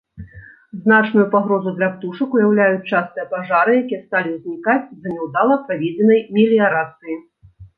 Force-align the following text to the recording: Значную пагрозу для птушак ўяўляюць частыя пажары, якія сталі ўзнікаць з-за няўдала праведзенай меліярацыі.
Значную 0.85 1.25
пагрозу 1.35 1.69
для 1.77 1.89
птушак 1.97 2.29
ўяўляюць 2.37 2.89
частыя 2.93 3.25
пажары, 3.35 3.71
якія 3.83 4.01
сталі 4.07 4.33
ўзнікаць 4.39 4.81
з-за 4.89 5.09
няўдала 5.15 5.61
праведзенай 5.69 6.19
меліярацыі. 6.41 7.15